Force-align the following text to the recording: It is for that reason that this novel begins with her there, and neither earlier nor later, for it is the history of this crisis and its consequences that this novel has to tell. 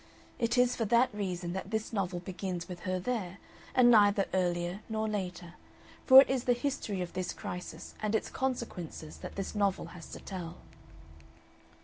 It 0.39 0.57
is 0.57 0.75
for 0.75 0.85
that 0.85 1.13
reason 1.13 1.53
that 1.53 1.69
this 1.69 1.93
novel 1.93 2.21
begins 2.21 2.67
with 2.67 2.79
her 2.89 2.99
there, 2.99 3.37
and 3.75 3.91
neither 3.91 4.25
earlier 4.33 4.79
nor 4.89 5.07
later, 5.07 5.53
for 6.07 6.19
it 6.23 6.27
is 6.27 6.45
the 6.45 6.53
history 6.53 7.01
of 7.01 7.13
this 7.13 7.33
crisis 7.33 7.93
and 8.01 8.15
its 8.15 8.31
consequences 8.31 9.17
that 9.17 9.35
this 9.35 9.53
novel 9.53 9.89
has 9.93 10.07
to 10.13 10.19
tell. 10.19 10.57